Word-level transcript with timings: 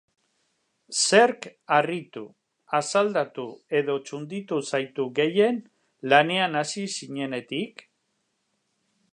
Zerk 1.01 1.43
harritu, 1.75 2.23
asaldatu 2.79 3.45
edo 3.81 3.99
txunditu 4.07 4.59
zaitu 4.71 5.05
gehien 5.23 5.63
lanean 6.15 6.61
hasi 6.63 6.87
zinenetik? 6.97 7.89